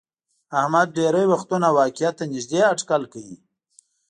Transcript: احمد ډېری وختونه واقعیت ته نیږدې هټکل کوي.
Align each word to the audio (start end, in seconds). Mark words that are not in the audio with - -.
احمد 0.59 0.87
ډېری 0.97 1.25
وختونه 1.33 1.67
واقعیت 1.77 2.15
ته 2.19 2.23
نیږدې 2.31 2.59
هټکل 2.69 3.03
کوي. 3.13 3.37